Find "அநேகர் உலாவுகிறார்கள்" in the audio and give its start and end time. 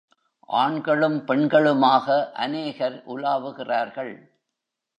2.31-4.13